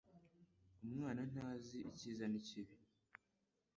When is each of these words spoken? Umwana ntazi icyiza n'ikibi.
Umwana 0.85 1.21
ntazi 1.31 1.77
icyiza 1.89 2.25
n'ikibi. 2.29 2.75